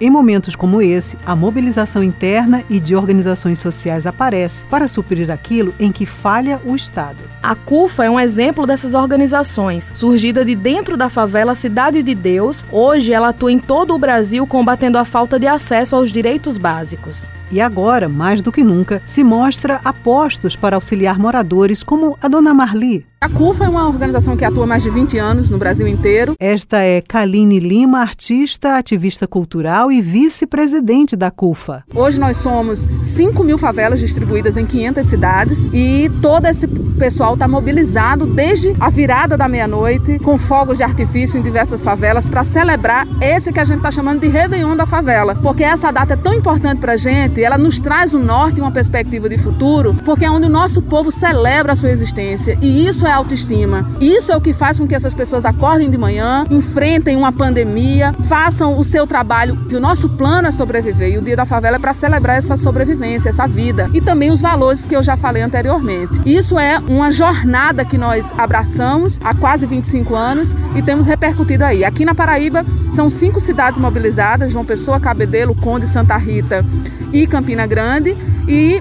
Em 0.00 0.10
momentos 0.10 0.56
como 0.56 0.82
esse, 0.82 1.16
a 1.24 1.36
mobilização 1.36 2.02
interna 2.02 2.64
e 2.68 2.80
de 2.80 2.96
organizações 2.96 3.60
sociais 3.60 4.08
aparece 4.08 4.64
para 4.64 4.88
suprir 4.88 5.30
aquilo 5.30 5.72
em 5.78 5.92
que 5.92 6.04
falha 6.04 6.60
o 6.64 6.74
Estado. 6.74 7.18
A 7.40 7.54
CUFA 7.54 8.04
é 8.04 8.10
um 8.10 8.18
exemplo 8.18 8.66
dessas 8.66 8.94
organizações. 8.94 9.92
Surgida 9.94 10.44
de 10.44 10.56
dentro 10.56 10.96
da 10.96 11.08
favela 11.08 11.54
Cidade 11.54 12.02
de 12.02 12.14
Deus, 12.14 12.64
hoje 12.72 13.12
ela 13.12 13.28
atua 13.28 13.52
em 13.52 13.58
todo 13.60 13.94
o 13.94 13.98
Brasil 13.98 14.44
combatendo 14.48 14.98
a 14.98 15.04
falta 15.04 15.38
de 15.38 15.46
acesso 15.46 15.94
aos 15.94 16.10
direitos 16.10 16.58
básicos. 16.58 17.30
E 17.50 17.60
agora, 17.60 18.08
mais 18.08 18.42
do 18.42 18.50
que 18.50 18.64
nunca, 18.64 19.02
se 19.04 19.22
mostra 19.22 19.80
a 19.84 19.92
postos 19.92 20.56
para 20.56 20.76
auxiliar 20.76 21.18
moradores 21.18 21.82
como 21.82 22.16
a 22.20 22.28
dona 22.28 22.54
Marli, 22.54 23.06
a 23.24 23.28
CUFA 23.30 23.64
é 23.64 23.68
uma 23.70 23.88
organização 23.88 24.36
que 24.36 24.44
atua 24.44 24.66
mais 24.66 24.82
de 24.82 24.90
20 24.90 25.16
anos 25.16 25.48
no 25.48 25.56
Brasil 25.56 25.88
inteiro. 25.88 26.34
Esta 26.38 26.82
é 26.82 27.00
Kaline 27.00 27.58
Lima, 27.58 28.00
artista, 28.00 28.76
ativista 28.76 29.26
cultural 29.26 29.90
e 29.90 30.02
vice-presidente 30.02 31.16
da 31.16 31.30
CUFA. 31.30 31.84
Hoje 31.94 32.20
nós 32.20 32.36
somos 32.36 32.80
5 32.80 33.42
mil 33.42 33.56
favelas 33.56 33.98
distribuídas 33.98 34.58
em 34.58 34.66
500 34.66 35.06
cidades 35.06 35.58
e 35.72 36.10
todo 36.20 36.44
esse 36.44 36.68
pessoal 36.98 37.32
está 37.32 37.48
mobilizado 37.48 38.26
desde 38.26 38.76
a 38.78 38.90
virada 38.90 39.38
da 39.38 39.48
meia-noite 39.48 40.18
com 40.18 40.36
fogos 40.36 40.76
de 40.76 40.82
artifício 40.82 41.38
em 41.38 41.42
diversas 41.42 41.82
favelas 41.82 42.28
para 42.28 42.44
celebrar 42.44 43.08
esse 43.22 43.50
que 43.50 43.58
a 43.58 43.64
gente 43.64 43.78
está 43.78 43.90
chamando 43.90 44.20
de 44.20 44.28
Réveillon 44.28 44.76
da 44.76 44.84
favela. 44.84 45.34
Porque 45.36 45.64
essa 45.64 45.90
data 45.90 46.12
é 46.12 46.16
tão 46.16 46.34
importante 46.34 46.78
para 46.78 46.92
a 46.92 46.98
gente, 46.98 47.33
ela 47.42 47.58
nos 47.58 47.80
traz 47.80 48.14
um 48.14 48.18
norte 48.18 48.58
e 48.58 48.60
uma 48.60 48.70
perspectiva 48.70 49.28
de 49.28 49.38
futuro, 49.38 49.94
porque 50.04 50.24
é 50.24 50.30
onde 50.30 50.46
o 50.46 50.50
nosso 50.50 50.82
povo 50.82 51.10
celebra 51.10 51.72
a 51.72 51.76
sua 51.76 51.90
existência 51.90 52.58
e 52.60 52.86
isso 52.86 53.06
é 53.06 53.12
autoestima. 53.12 53.88
Isso 54.00 54.32
é 54.32 54.36
o 54.36 54.40
que 54.40 54.52
faz 54.52 54.78
com 54.78 54.86
que 54.86 54.94
essas 54.94 55.14
pessoas 55.14 55.44
acordem 55.44 55.90
de 55.90 55.98
manhã, 55.98 56.44
enfrentem 56.50 57.16
uma 57.16 57.32
pandemia, 57.32 58.12
façam 58.28 58.78
o 58.78 58.84
seu 58.84 59.06
trabalho. 59.06 59.56
Que 59.68 59.76
o 59.76 59.80
nosso 59.80 60.08
plano 60.08 60.48
é 60.48 60.52
sobreviver 60.52 61.14
e 61.14 61.18
o 61.18 61.22
Dia 61.22 61.36
da 61.36 61.44
Favela 61.44 61.76
é 61.76 61.78
para 61.78 61.94
celebrar 61.94 62.36
essa 62.36 62.56
sobrevivência, 62.56 63.28
essa 63.28 63.46
vida 63.46 63.88
e 63.92 64.00
também 64.00 64.30
os 64.30 64.40
valores 64.40 64.86
que 64.86 64.94
eu 64.94 65.02
já 65.02 65.16
falei 65.16 65.42
anteriormente. 65.42 66.20
Isso 66.26 66.58
é 66.58 66.78
uma 66.78 67.10
jornada 67.10 67.84
que 67.84 67.98
nós 67.98 68.26
abraçamos 68.36 69.18
há 69.22 69.34
quase 69.34 69.66
25 69.66 70.14
anos 70.14 70.54
e 70.74 70.82
temos 70.82 71.06
repercutido 71.06 71.64
aí. 71.64 71.84
Aqui 71.84 72.04
na 72.04 72.14
Paraíba 72.14 72.64
são 72.92 73.10
cinco 73.10 73.40
cidades 73.40 73.78
mobilizadas: 73.78 74.52
João 74.52 74.64
Pessoa, 74.64 75.00
Cabedelo, 75.00 75.54
Conde, 75.54 75.86
Santa 75.86 76.16
Rita 76.16 76.64
e 77.12 77.23
Campina 77.26 77.66
Grande 77.66 78.33
e 78.48 78.80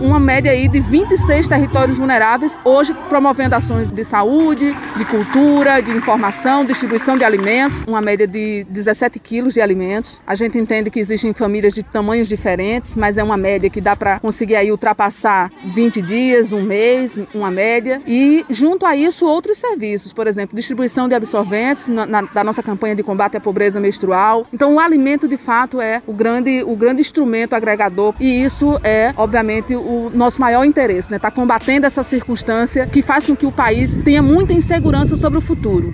uma 0.00 0.18
média 0.18 0.50
aí 0.50 0.68
de 0.68 0.80
26 0.80 1.46
territórios 1.46 1.96
vulneráveis, 1.96 2.58
hoje 2.64 2.94
promovendo 3.08 3.54
ações 3.54 3.90
de 3.90 4.04
saúde, 4.04 4.74
de 4.96 5.04
cultura, 5.04 5.80
de 5.80 5.90
informação, 5.90 6.64
distribuição 6.64 7.16
de 7.16 7.24
alimentos, 7.24 7.82
uma 7.86 8.00
média 8.00 8.26
de 8.26 8.64
17 8.70 9.18
quilos 9.18 9.54
de 9.54 9.60
alimentos. 9.60 10.20
A 10.26 10.34
gente 10.34 10.56
entende 10.58 10.90
que 10.90 11.00
existem 11.00 11.32
famílias 11.32 11.74
de 11.74 11.82
tamanhos 11.82 12.28
diferentes, 12.28 12.94
mas 12.94 13.18
é 13.18 13.22
uma 13.22 13.36
média 13.36 13.68
que 13.68 13.80
dá 13.80 13.94
para 13.94 14.18
conseguir 14.20 14.56
aí 14.56 14.70
ultrapassar 14.70 15.50
20 15.64 16.02
dias, 16.02 16.52
um 16.52 16.62
mês, 16.62 17.18
uma 17.34 17.50
média. 17.50 18.00
E 18.06 18.44
junto 18.48 18.86
a 18.86 18.96
isso, 18.96 19.26
outros 19.26 19.58
serviços, 19.58 20.12
por 20.12 20.26
exemplo, 20.26 20.56
distribuição 20.56 21.08
de 21.08 21.14
absorventes 21.14 21.88
na, 21.88 22.06
na, 22.06 22.22
da 22.22 22.44
nossa 22.44 22.62
campanha 22.62 22.94
de 22.94 23.02
combate 23.02 23.36
à 23.36 23.40
pobreza 23.40 23.80
menstrual. 23.80 24.46
Então, 24.52 24.74
o 24.74 24.80
alimento 24.80 25.28
de 25.28 25.36
fato 25.36 25.80
é 25.80 26.02
o 26.06 26.12
grande, 26.12 26.62
o 26.66 26.76
grande 26.76 27.00
instrumento 27.00 27.54
agregador 27.54 28.14
e 28.20 28.42
isso 28.42 28.78
é 28.82 29.01
é, 29.02 29.14
obviamente, 29.16 29.74
o 29.74 30.10
nosso 30.14 30.40
maior 30.40 30.64
interesse, 30.64 31.10
né? 31.10 31.16
Está 31.16 31.30
combatendo 31.30 31.86
essa 31.86 32.02
circunstância 32.02 32.86
que 32.86 33.02
faz 33.02 33.26
com 33.26 33.34
que 33.34 33.46
o 33.46 33.52
país 33.52 33.96
tenha 34.04 34.22
muita 34.22 34.52
insegurança 34.52 35.16
sobre 35.16 35.38
o 35.38 35.42
futuro. 35.42 35.90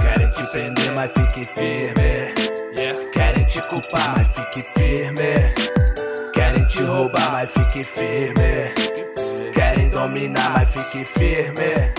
Querem 0.00 0.30
te 0.32 0.52
prender, 0.52 0.92
mas 0.94 1.12
fique 1.12 1.44
firme. 1.44 2.08
Querem 3.12 3.44
te 3.46 3.60
culpar, 3.68 4.14
mas 4.16 4.28
fique 4.28 4.62
firme. 4.76 6.32
Querem 6.34 6.64
te 6.66 6.82
roubar, 6.82 7.32
mas 7.32 7.50
fique 7.50 7.84
firme. 7.84 9.52
Querem 9.54 9.90
dominar, 9.90 10.52
mas 10.52 10.68
fique 10.68 11.04
firme. 11.04 11.97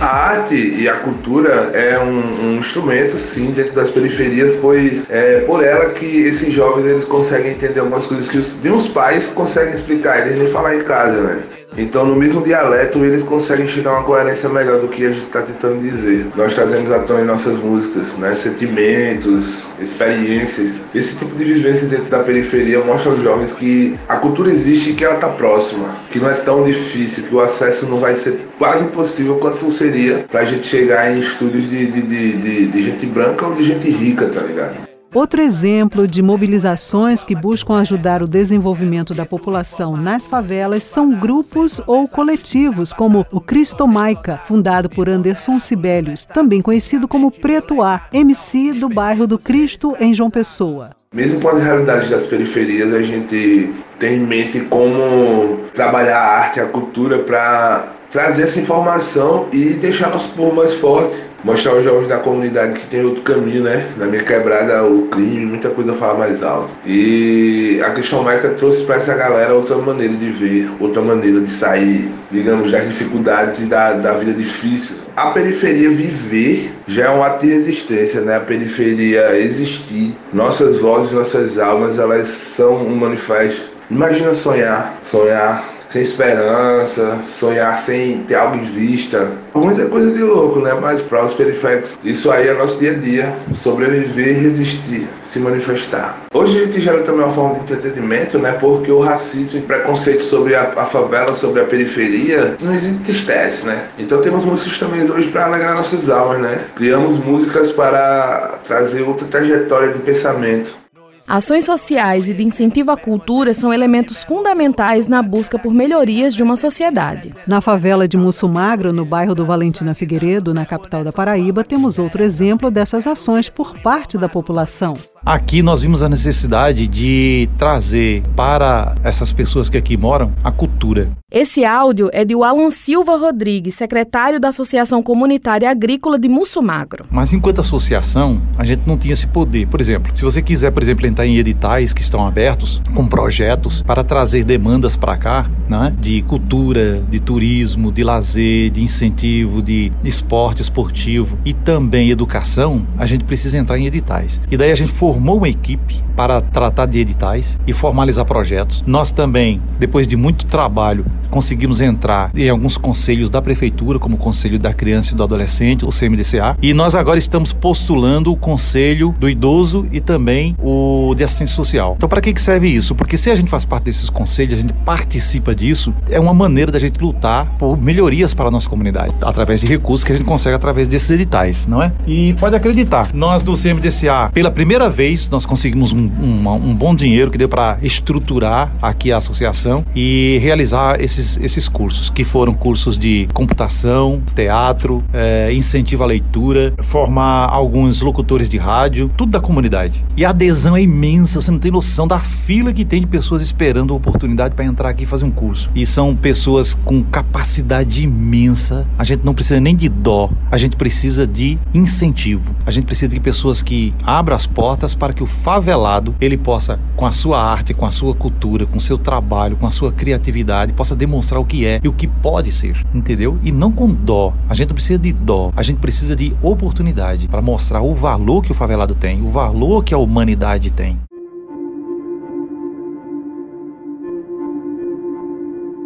A 0.00 0.06
arte 0.06 0.54
e 0.54 0.88
a 0.88 0.96
cultura 0.96 1.70
é 1.72 1.98
um, 1.98 2.46
um, 2.46 2.58
instrumento, 2.58 3.16
sim, 3.16 3.52
dentro 3.52 3.72
das 3.72 3.90
periferias, 3.90 4.56
pois 4.56 5.04
é 5.08 5.40
por 5.40 5.64
ela 5.64 5.90
que 5.90 6.26
esses 6.26 6.52
jovens 6.52 6.86
eles 6.86 7.04
conseguem 7.04 7.52
entender 7.52 7.80
algumas 7.80 8.06
coisas 8.06 8.28
que 8.28 8.38
os, 8.38 8.54
os 8.64 8.88
pais 8.88 9.28
conseguem 9.28 9.74
explicar, 9.74 10.20
eles 10.20 10.36
nem 10.36 10.46
falar 10.46 10.76
em 10.76 10.82
casa, 10.82 11.20
né? 11.20 11.44
Então, 11.76 12.06
no 12.06 12.14
mesmo 12.14 12.42
dialeto, 12.42 13.04
eles 13.04 13.22
conseguem 13.22 13.66
chegar 13.66 13.90
a 13.90 13.94
uma 13.94 14.04
coerência 14.04 14.48
melhor 14.48 14.80
do 14.80 14.88
que 14.88 15.04
a 15.04 15.10
gente 15.10 15.24
está 15.24 15.42
tentando 15.42 15.80
dizer. 15.80 16.26
Nós 16.36 16.54
trazemos 16.54 16.90
à 16.92 17.00
tona 17.00 17.22
em 17.22 17.24
nossas 17.24 17.58
músicas, 17.58 18.12
né? 18.18 18.34
Sentimentos, 18.36 19.64
experiências. 19.80 20.76
Esse 20.94 21.16
tipo 21.16 21.34
de 21.36 21.44
vivência 21.44 21.88
dentro 21.88 22.06
da 22.06 22.20
periferia 22.20 22.80
mostra 22.80 23.10
aos 23.10 23.22
jovens 23.22 23.52
que 23.52 23.98
a 24.08 24.16
cultura 24.16 24.50
existe 24.50 24.90
e 24.90 24.94
que 24.94 25.04
ela 25.04 25.16
está 25.16 25.28
próxima, 25.28 25.88
que 26.10 26.18
não 26.18 26.30
é 26.30 26.34
tão 26.34 26.62
difícil, 26.62 27.24
que 27.24 27.34
o 27.34 27.40
acesso 27.40 27.86
não 27.86 27.98
vai 27.98 28.14
ser 28.14 28.38
quase 28.58 28.84
impossível 28.84 29.36
quanto 29.36 29.70
seria 29.72 30.24
para 30.30 30.40
a 30.40 30.44
gente 30.44 30.66
chegar 30.66 31.10
em 31.10 31.20
estúdios 31.20 31.68
de, 31.68 31.86
de, 31.86 32.02
de, 32.02 32.32
de, 32.32 32.66
de 32.66 32.84
gente 32.84 33.06
branca 33.06 33.46
ou 33.46 33.54
de 33.54 33.64
gente 33.64 33.90
rica, 33.90 34.26
tá 34.26 34.40
ligado? 34.40 34.93
Outro 35.14 35.40
exemplo 35.40 36.08
de 36.08 36.20
mobilizações 36.20 37.22
que 37.22 37.36
buscam 37.36 37.78
ajudar 37.78 38.20
o 38.20 38.26
desenvolvimento 38.26 39.14
da 39.14 39.24
população 39.24 39.96
nas 39.96 40.26
favelas 40.26 40.82
são 40.82 41.08
grupos 41.08 41.80
ou 41.86 42.08
coletivos, 42.08 42.92
como 42.92 43.24
o 43.30 43.40
Cristo 43.40 43.86
Maica, 43.86 44.40
fundado 44.44 44.88
por 44.88 45.08
Anderson 45.08 45.60
Sibelius, 45.60 46.24
também 46.26 46.60
conhecido 46.60 47.06
como 47.06 47.30
Preto 47.30 47.80
A, 47.80 48.08
MC 48.12 48.72
do 48.72 48.88
bairro 48.88 49.24
do 49.24 49.38
Cristo, 49.38 49.94
em 50.00 50.12
João 50.12 50.30
Pessoa. 50.30 50.90
Mesmo 51.14 51.40
com 51.40 51.48
as 51.48 51.62
realidades 51.62 52.10
das 52.10 52.26
periferias, 52.26 52.92
a 52.92 53.00
gente 53.00 53.72
tem 54.00 54.16
em 54.16 54.26
mente 54.26 54.62
como 54.62 55.60
trabalhar 55.72 56.18
a 56.18 56.38
arte, 56.40 56.58
a 56.58 56.66
cultura 56.66 57.20
para 57.20 57.92
trazer 58.10 58.42
essa 58.42 58.58
informação 58.58 59.46
e 59.52 59.74
deixar 59.74 60.10
nosso 60.10 60.30
povo 60.30 60.56
mais 60.56 60.74
forte 60.74 61.33
mostrar 61.44 61.72
aos 61.72 61.84
jovens 61.84 62.08
da 62.08 62.18
comunidade 62.18 62.80
que 62.80 62.86
tem 62.86 63.04
outro 63.04 63.22
caminho, 63.22 63.62
né? 63.62 63.86
Na 63.96 64.06
minha 64.06 64.22
quebrada, 64.22 64.82
o 64.82 65.06
crime, 65.08 65.44
muita 65.44 65.68
coisa 65.68 65.92
fala 65.92 66.18
mais 66.18 66.42
alto. 66.42 66.70
E 66.86 67.80
a 67.84 67.90
questão 67.90 68.22
Maica 68.22 68.48
trouxe 68.50 68.82
para 68.84 68.96
essa 68.96 69.14
galera 69.14 69.54
outra 69.54 69.76
maneira 69.76 70.14
de 70.14 70.30
ver, 70.30 70.70
outra 70.80 71.02
maneira 71.02 71.40
de 71.40 71.50
sair, 71.50 72.10
digamos, 72.30 72.70
das 72.72 72.88
dificuldades 72.88 73.60
e 73.60 73.66
da, 73.66 73.92
da 73.92 74.14
vida 74.14 74.32
difícil. 74.32 74.96
A 75.14 75.30
periferia 75.30 75.90
viver 75.90 76.72
já 76.88 77.04
é 77.04 77.10
um 77.10 77.22
ato 77.22 77.46
de 77.46 77.52
resistência, 77.52 78.22
né? 78.22 78.36
A 78.36 78.40
periferia 78.40 79.38
existir, 79.38 80.14
nossas 80.32 80.80
vozes, 80.80 81.12
nossas 81.12 81.58
almas, 81.58 81.98
elas 81.98 82.26
são 82.28 82.84
um 82.84 82.96
manifesto. 82.96 83.74
Imagina 83.90 84.34
sonhar, 84.34 84.98
sonhar 85.04 85.73
sem 85.94 86.02
esperança, 86.02 87.20
sonhar 87.24 87.78
sem 87.78 88.24
ter 88.24 88.34
algo 88.34 88.56
em 88.56 88.64
vista. 88.64 89.30
Muita 89.54 89.86
coisa 89.86 90.10
de 90.10 90.20
louco, 90.24 90.58
né? 90.58 90.76
Mas 90.80 91.00
para 91.02 91.24
os 91.24 91.34
periféricos, 91.34 91.96
isso 92.02 92.32
aí 92.32 92.48
é 92.48 92.52
nosso 92.52 92.80
dia 92.80 92.90
a 92.90 92.94
dia. 92.94 93.32
Sobreviver, 93.54 94.42
resistir, 94.42 95.06
se 95.22 95.38
manifestar. 95.38 96.18
Hoje 96.34 96.58
a 96.58 96.64
gente 96.64 96.80
gera 96.80 97.04
também 97.04 97.24
uma 97.24 97.32
forma 97.32 97.54
de 97.54 97.60
entretenimento, 97.60 98.40
né? 98.40 98.56
Porque 98.60 98.90
o 98.90 98.98
racismo 98.98 99.60
e 99.60 99.62
preconceito 99.62 100.24
sobre 100.24 100.56
a, 100.56 100.72
a 100.76 100.84
favela, 100.84 101.32
sobre 101.32 101.60
a 101.60 101.64
periferia, 101.64 102.56
não 102.60 102.74
existe, 102.74 103.64
né? 103.64 103.86
Então 103.96 104.20
temos 104.20 104.44
músicas 104.44 104.76
também 104.78 105.08
hoje 105.08 105.28
para 105.28 105.46
alegrar 105.46 105.76
nossas 105.76 106.10
almas, 106.10 106.40
né? 106.40 106.58
Criamos 106.74 107.24
músicas 107.24 107.70
para 107.70 108.58
trazer 108.66 109.02
outra 109.02 109.28
trajetória 109.28 109.92
de 109.92 110.00
pensamento 110.00 110.83
Ações 111.26 111.64
sociais 111.64 112.28
e 112.28 112.34
de 112.34 112.42
incentivo 112.42 112.90
à 112.90 112.98
cultura 112.98 113.54
são 113.54 113.72
elementos 113.72 114.22
fundamentais 114.22 115.08
na 115.08 115.22
busca 115.22 115.58
por 115.58 115.72
melhorias 115.72 116.34
de 116.34 116.42
uma 116.42 116.54
sociedade. 116.54 117.32
Na 117.46 117.62
favela 117.62 118.06
de 118.06 118.14
Mussumagro, 118.16 118.92
no 118.92 119.06
bairro 119.06 119.34
do 119.34 119.46
Valentina 119.46 119.94
Figueiredo, 119.94 120.52
na 120.52 120.66
capital 120.66 121.02
da 121.02 121.12
Paraíba, 121.12 121.64
temos 121.64 121.98
outro 121.98 122.22
exemplo 122.22 122.70
dessas 122.70 123.06
ações 123.06 123.48
por 123.48 123.78
parte 123.78 124.18
da 124.18 124.28
população. 124.28 124.94
Aqui 125.24 125.62
nós 125.62 125.80
vimos 125.80 126.02
a 126.02 126.08
necessidade 126.08 126.86
de 126.86 127.48
trazer 127.56 128.22
para 128.36 128.94
essas 129.02 129.32
pessoas 129.32 129.70
que 129.70 129.78
aqui 129.78 129.96
moram 129.96 130.30
a 130.44 130.52
cultura. 130.52 131.10
Esse 131.32 131.64
áudio 131.64 132.10
é 132.12 132.26
de 132.26 132.34
Alan 132.34 132.68
Silva 132.68 133.16
Rodrigues, 133.16 133.74
secretário 133.74 134.38
da 134.38 134.48
Associação 134.48 135.02
Comunitária 135.02 135.70
Agrícola 135.70 136.18
de 136.18 136.28
Mussumagro. 136.28 137.06
Mas 137.10 137.32
enquanto 137.32 137.62
associação, 137.62 138.42
a 138.58 138.64
gente 138.64 138.82
não 138.86 138.98
tinha 138.98 139.14
esse 139.14 139.26
poder. 139.26 139.66
Por 139.66 139.80
exemplo, 139.80 140.14
se 140.14 140.22
você 140.22 140.42
quiser, 140.42 140.70
por 140.70 140.82
exemplo, 140.82 141.06
entrar 141.14 141.26
em 141.26 141.38
editais 141.38 141.94
que 141.94 142.02
estão 142.02 142.26
abertos 142.26 142.82
com 142.92 143.06
projetos 143.06 143.82
para 143.82 144.02
trazer 144.02 144.44
demandas 144.44 144.96
para 144.96 145.16
cá, 145.16 145.46
né, 145.68 145.94
de 145.98 146.22
cultura, 146.22 147.02
de 147.08 147.20
turismo, 147.20 147.92
de 147.92 148.02
lazer, 148.02 148.70
de 148.70 148.82
incentivo, 148.82 149.62
de 149.62 149.92
esporte 150.02 150.60
esportivo 150.60 151.38
e 151.44 151.52
também 151.52 152.10
educação, 152.10 152.84
a 152.98 153.06
gente 153.06 153.24
precisa 153.24 153.56
entrar 153.56 153.78
em 153.78 153.86
editais. 153.86 154.40
E 154.50 154.56
daí 154.56 154.72
a 154.72 154.74
gente 154.74 154.92
formou 154.92 155.38
uma 155.38 155.48
equipe 155.48 156.02
para 156.16 156.40
tratar 156.40 156.86
de 156.86 156.98
editais 156.98 157.58
e 157.66 157.72
formalizar 157.72 158.24
projetos. 158.24 158.82
Nós 158.86 159.10
também, 159.10 159.60
depois 159.78 160.06
de 160.06 160.16
muito 160.16 160.46
trabalho, 160.46 161.04
conseguimos 161.30 161.80
entrar 161.80 162.30
em 162.34 162.48
alguns 162.48 162.76
conselhos 162.76 163.28
da 163.28 163.42
prefeitura, 163.42 163.98
como 163.98 164.14
o 164.16 164.18
Conselho 164.18 164.58
da 164.58 164.72
Criança 164.72 165.12
e 165.12 165.16
do 165.16 165.22
Adolescente, 165.22 165.84
o 165.84 165.90
CMDCA, 165.90 166.56
e 166.62 166.72
nós 166.72 166.94
agora 166.94 167.18
estamos 167.18 167.52
postulando 167.52 168.32
o 168.32 168.36
Conselho 168.36 169.14
do 169.18 169.28
Idoso 169.28 169.86
e 169.90 170.00
também 170.00 170.56
o 170.62 171.03
de 171.12 171.24
Assistência 171.24 171.56
Social. 171.56 171.94
Então, 171.96 172.08
para 172.08 172.20
que 172.20 172.40
serve 172.40 172.68
isso? 172.68 172.94
Porque 172.94 173.16
se 173.16 173.30
a 173.30 173.34
gente 173.34 173.50
faz 173.50 173.64
parte 173.64 173.84
desses 173.84 174.08
conselhos, 174.08 174.54
a 174.54 174.62
gente 174.62 174.72
participa 174.84 175.52
disso, 175.54 175.92
é 176.08 176.20
uma 176.20 176.32
maneira 176.32 176.70
da 176.70 176.78
gente 176.78 177.00
lutar 177.00 177.56
por 177.58 177.76
melhorias 177.76 178.32
para 178.32 178.46
a 178.46 178.50
nossa 178.50 178.68
comunidade, 178.68 179.12
através 179.20 179.60
de 179.60 179.66
recursos 179.66 180.04
que 180.04 180.12
a 180.12 180.16
gente 180.16 180.26
consegue 180.26 180.54
através 180.54 180.86
desses 180.86 181.10
editais, 181.10 181.66
não 181.66 181.82
é? 181.82 181.90
E 182.06 182.34
pode 182.34 182.54
acreditar, 182.54 183.12
nós 183.12 183.42
do 183.42 183.54
CMDCA, 183.54 184.30
pela 184.32 184.52
primeira 184.52 184.88
vez, 184.88 185.28
nós 185.28 185.44
conseguimos 185.44 185.92
um, 185.92 185.98
um, 185.98 186.48
um 186.48 186.74
bom 186.74 186.94
dinheiro 186.94 187.30
que 187.30 187.38
deu 187.38 187.48
para 187.48 187.78
estruturar 187.82 188.72
aqui 188.80 189.10
a 189.10 189.16
associação 189.16 189.84
e 189.96 190.38
realizar 190.40 191.00
esses 191.00 191.24
esses, 191.24 191.38
esses 191.38 191.68
cursos, 191.68 192.10
que 192.10 192.22
foram 192.22 192.52
cursos 192.52 192.98
de 192.98 193.26
computação, 193.32 194.22
teatro, 194.34 195.02
é, 195.12 195.52
incentivo 195.52 196.02
à 196.02 196.06
leitura, 196.06 196.74
formar 196.82 197.48
alguns 197.48 198.00
locutores 198.00 198.48
de 198.48 198.58
rádio, 198.58 199.10
tudo 199.16 199.32
da 199.32 199.40
comunidade. 199.40 200.04
E 200.16 200.24
a 200.24 200.30
adesão 200.30 200.76
é 200.76 200.82
imensa, 200.82 200.93
você 200.94 201.50
não 201.50 201.58
tem 201.58 201.70
noção 201.70 202.06
da 202.06 202.20
fila 202.20 202.72
que 202.72 202.84
tem 202.84 203.00
de 203.00 203.06
pessoas 203.06 203.42
esperando 203.42 203.92
a 203.92 203.96
oportunidade 203.96 204.54
para 204.54 204.64
entrar 204.64 204.88
aqui 204.88 205.02
e 205.02 205.06
fazer 205.06 205.24
um 205.24 205.30
curso. 205.30 205.70
E 205.74 205.84
são 205.84 206.14
pessoas 206.14 206.72
com 206.72 207.02
capacidade 207.02 208.04
imensa. 208.04 208.86
A 208.96 209.04
gente 209.04 209.24
não 209.24 209.34
precisa 209.34 209.60
nem 209.60 209.74
de 209.74 209.88
dó, 209.88 210.30
a 210.50 210.56
gente 210.56 210.76
precisa 210.76 211.26
de 211.26 211.58
incentivo. 211.72 212.54
A 212.64 212.70
gente 212.70 212.84
precisa 212.84 213.08
de 213.08 213.20
pessoas 213.20 213.62
que 213.62 213.92
abram 214.04 214.36
as 214.36 214.46
portas 214.46 214.94
para 214.94 215.12
que 215.12 215.22
o 215.22 215.26
favelado 215.26 216.14
ele 216.20 216.36
possa, 216.36 216.78
com 216.96 217.06
a 217.06 217.12
sua 217.12 217.42
arte, 217.42 217.74
com 217.74 217.86
a 217.86 217.90
sua 217.90 218.14
cultura, 218.14 218.66
com 218.66 218.78
o 218.78 218.80
seu 218.80 218.96
trabalho, 218.96 219.56
com 219.56 219.66
a 219.66 219.70
sua 219.70 219.92
criatividade, 219.92 220.72
possa 220.72 220.94
demonstrar 220.94 221.40
o 221.40 221.44
que 221.44 221.66
é 221.66 221.80
e 221.82 221.88
o 221.88 221.92
que 221.92 222.06
pode 222.06 222.52
ser, 222.52 222.76
entendeu? 222.94 223.38
E 223.42 223.50
não 223.50 223.72
com 223.72 223.92
dó. 223.92 224.32
A 224.48 224.54
gente 224.54 224.68
não 224.68 224.74
precisa 224.74 224.98
de 224.98 225.12
dó, 225.12 225.52
a 225.56 225.62
gente 225.62 225.78
precisa 225.78 226.14
de 226.14 226.34
oportunidade 226.40 227.28
para 227.28 227.42
mostrar 227.42 227.80
o 227.80 227.92
valor 227.92 228.42
que 228.42 228.52
o 228.52 228.54
favelado 228.54 228.94
tem, 228.94 229.22
o 229.22 229.28
valor 229.28 229.82
que 229.82 229.92
a 229.92 229.98
humanidade 229.98 230.72
tem. 230.72 230.83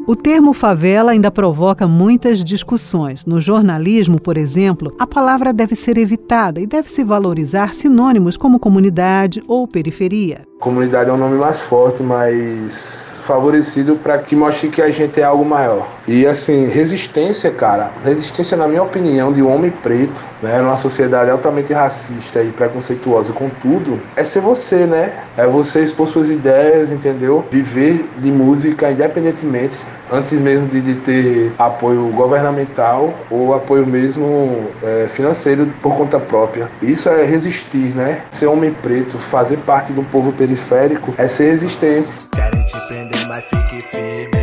O 0.09 0.17
termo 0.17 0.55
favela 0.55 1.11
ainda 1.11 1.31
provoca 1.31 1.87
muitas 1.87 2.43
discussões. 2.43 3.27
No 3.27 3.43
jornalismo, 3.43 4.19
por 4.19 4.39
exemplo, 4.39 4.95
a 4.99 5.07
palavra 5.07 5.53
deve 5.53 5.77
ser 5.77 5.99
evitada 5.99 6.59
e 6.59 6.67
deve-se 6.67 7.05
valorizar 7.05 7.75
sinônimos 7.75 8.35
como 8.35 8.59
comunidade 8.59 9.43
ou 9.47 9.69
periferia. 9.69 10.48
Comunidade 10.59 11.09
é 11.09 11.13
um 11.13 11.17
nome 11.17 11.37
mais 11.37 11.61
forte, 11.61 12.03
mais 12.03 13.21
favorecido 13.23 13.95
para 13.95 14.19
que 14.19 14.35
mostre 14.35 14.69
que 14.69 14.83
a 14.83 14.91
gente 14.91 15.21
é 15.21 15.23
algo 15.23 15.45
maior. 15.45 15.87
E 16.07 16.27
assim, 16.27 16.67
resistência, 16.67 17.49
cara, 17.53 17.93
resistência, 18.05 18.57
na 18.57 18.67
minha 18.67 18.83
opinião, 18.83 19.33
de 19.33 19.41
um 19.41 19.55
homem 19.55 19.71
preto, 19.71 20.25
né, 20.43 20.61
numa 20.61 20.77
sociedade 20.77 21.31
altamente 21.31 21.73
racista 21.73 22.43
e 22.43 22.51
preconceituosa 22.51 23.33
com 23.33 23.49
tudo, 23.49 24.01
é 24.17 24.25
ser 24.25 24.41
você, 24.41 24.85
né? 24.85 25.13
É 25.37 25.47
você 25.47 25.81
expor 25.81 26.09
suas 26.09 26.29
ideias, 26.29 26.91
entendeu? 26.91 27.45
Viver 27.49 28.05
de 28.19 28.33
música 28.33 28.91
independentemente 28.91 29.77
antes 30.11 30.33
mesmo 30.33 30.67
de, 30.69 30.81
de, 30.81 30.95
ter 30.97 31.53
apoio 31.59 32.09
governamental 32.11 33.15
ou 33.31 33.55
apoio 33.55 33.87
mesmo 33.87 34.71
é, 34.83 35.09
financeiro 35.09 35.67
por 35.83 35.97
conta 35.97 36.19
própria. 36.19 36.71
Isso 36.83 37.09
é 37.09 37.25
resistir, 37.25 37.95
né? 37.95 38.23
Ser 38.31 38.47
homem 38.47 38.73
preto, 38.73 39.19
fazer 39.19 39.59
parte 39.59 39.93
do 39.93 40.03
povo 40.05 40.33
periférico 40.33 41.15
é 41.19 41.29
ser 41.29 41.47
resistente. 41.47 42.13
Querem 42.33 42.65
te 42.65 42.89
prender, 42.89 43.29
mas 43.29 43.45
fique 43.45 43.81
firme. 43.81 44.39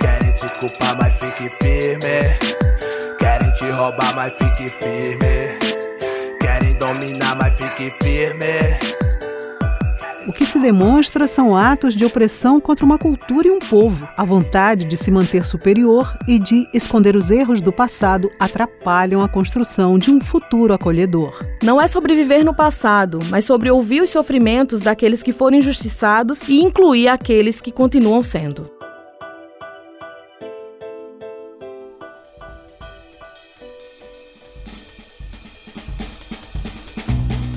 Querem 0.00 0.32
te 0.32 0.60
culpar, 0.60 0.96
mas 0.98 1.14
fique 1.14 1.50
firme. 1.62 2.56
Querem 3.18 3.50
te 3.52 3.70
roubar, 3.70 4.14
mas 4.14 4.32
fique 4.34 4.68
firme. 4.68 5.58
Querem 6.40 6.74
dominar, 6.74 7.36
mas 7.36 7.54
fique 7.54 7.90
firme. 8.02 9.05
O 10.26 10.32
que 10.32 10.44
se 10.44 10.58
demonstra 10.58 11.28
são 11.28 11.56
atos 11.56 11.94
de 11.94 12.04
opressão 12.04 12.60
contra 12.60 12.84
uma 12.84 12.98
cultura 12.98 13.46
e 13.46 13.50
um 13.50 13.60
povo. 13.60 14.08
A 14.16 14.24
vontade 14.24 14.84
de 14.84 14.96
se 14.96 15.08
manter 15.08 15.46
superior 15.46 16.12
e 16.26 16.36
de 16.38 16.68
esconder 16.74 17.14
os 17.14 17.30
erros 17.30 17.62
do 17.62 17.70
passado 17.70 18.28
atrapalham 18.40 19.22
a 19.22 19.28
construção 19.28 19.96
de 19.96 20.10
um 20.10 20.20
futuro 20.20 20.74
acolhedor. 20.74 21.44
Não 21.62 21.80
é 21.80 21.86
sobreviver 21.86 22.44
no 22.44 22.54
passado, 22.54 23.20
mas 23.30 23.44
sobre 23.44 23.70
ouvir 23.70 24.02
os 24.02 24.10
sofrimentos 24.10 24.80
daqueles 24.80 25.22
que 25.22 25.32
foram 25.32 25.58
injustiçados 25.58 26.40
e 26.48 26.60
incluir 26.60 27.06
aqueles 27.06 27.60
que 27.60 27.70
continuam 27.70 28.20
sendo. 28.20 28.68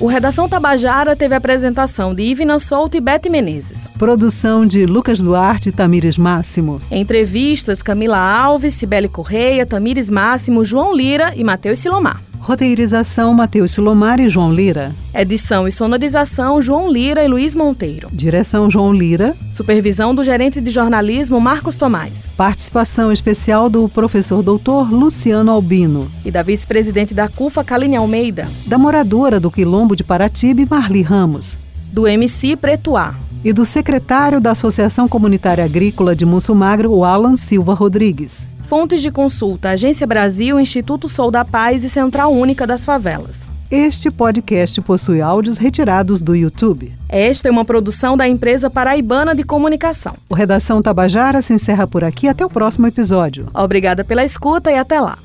O 0.00 0.06
Redação 0.06 0.48
Tabajara 0.48 1.14
teve 1.14 1.34
a 1.34 1.36
apresentação 1.36 2.14
de 2.14 2.22
Ivina 2.22 2.58
Souto 2.58 2.96
e 2.96 3.00
Bete 3.02 3.28
Menezes. 3.28 3.86
Produção 3.98 4.64
de 4.64 4.86
Lucas 4.86 5.20
Duarte 5.20 5.68
e 5.68 5.72
Tamires 5.72 6.16
Máximo. 6.16 6.80
Entrevistas 6.90 7.82
Camila 7.82 8.16
Alves, 8.16 8.72
Cibele 8.72 9.10
Correia, 9.10 9.66
Tamires 9.66 10.08
Máximo, 10.08 10.64
João 10.64 10.94
Lira 10.94 11.34
e 11.36 11.44
Matheus 11.44 11.80
Silomar. 11.80 12.29
Roteirização 12.40 13.34
Matheus 13.34 13.70
Silomar 13.70 14.18
e 14.18 14.28
João 14.28 14.52
Lira. 14.52 14.94
Edição 15.14 15.68
e 15.68 15.72
sonorização 15.72 16.60
João 16.60 16.90
Lira 16.90 17.22
e 17.22 17.28
Luiz 17.28 17.54
Monteiro. 17.54 18.08
Direção 18.10 18.70
João 18.70 18.94
Lira. 18.94 19.36
Supervisão 19.50 20.14
do 20.14 20.24
gerente 20.24 20.58
de 20.58 20.70
jornalismo 20.70 21.38
Marcos 21.38 21.76
Tomás. 21.76 22.32
Participação 22.34 23.12
especial 23.12 23.68
do 23.68 23.88
professor 23.90 24.42
doutor 24.42 24.90
Luciano 24.90 25.52
Albino. 25.52 26.10
E 26.24 26.30
da 26.30 26.42
vice-presidente 26.42 27.12
da 27.12 27.28
CUFA 27.28 27.62
Kaline 27.62 27.96
Almeida. 27.96 28.48
Da 28.66 28.78
moradora 28.78 29.38
do 29.38 29.50
Quilombo 29.50 29.94
de 29.94 30.02
Paratibe 30.02 30.66
Marli 30.68 31.02
Ramos. 31.02 31.58
Do 31.92 32.06
MC 32.06 32.54
Pretuá 32.54 33.16
e 33.42 33.52
do 33.52 33.64
secretário 33.64 34.40
da 34.40 34.52
Associação 34.52 35.08
Comunitária 35.08 35.64
Agrícola 35.64 36.14
de 36.14 36.24
Mussumagro, 36.24 36.92
o 36.92 37.04
Alan 37.04 37.34
Silva 37.36 37.74
Rodrigues. 37.74 38.48
Fontes 38.62 39.02
de 39.02 39.10
consulta: 39.10 39.70
Agência 39.70 40.06
Brasil, 40.06 40.60
Instituto 40.60 41.08
Sou 41.08 41.32
da 41.32 41.44
Paz 41.44 41.82
e 41.82 41.90
Central 41.90 42.32
Única 42.32 42.64
das 42.64 42.84
Favelas. 42.84 43.48
Este 43.68 44.08
podcast 44.08 44.80
possui 44.82 45.20
áudios 45.20 45.58
retirados 45.58 46.22
do 46.22 46.34
YouTube. 46.34 46.92
Esta 47.08 47.48
é 47.48 47.50
uma 47.50 47.64
produção 47.64 48.16
da 48.16 48.28
empresa 48.28 48.70
paraibana 48.70 49.34
de 49.34 49.42
comunicação. 49.42 50.14
O 50.28 50.34
Redação 50.34 50.80
Tabajara 50.80 51.42
se 51.42 51.52
encerra 51.52 51.88
por 51.88 52.04
aqui. 52.04 52.28
Até 52.28 52.46
o 52.46 52.50
próximo 52.50 52.86
episódio. 52.86 53.48
Obrigada 53.52 54.04
pela 54.04 54.24
escuta 54.24 54.70
e 54.70 54.76
até 54.76 55.00
lá. 55.00 55.18